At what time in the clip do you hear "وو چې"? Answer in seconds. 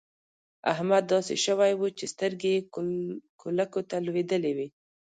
1.75-2.05